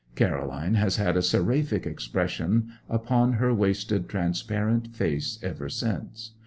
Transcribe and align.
Caroline 0.15 0.73
has 0.73 0.95
had 0.95 1.15
a 1.15 1.21
seraphic 1.21 1.85
expression 1.85 2.71
upon 2.89 3.33
her 3.33 3.53
wasted, 3.53 4.09
transparent 4.09 4.95
face 4.95 5.37
ever 5.43 5.69
since. 5.69 6.31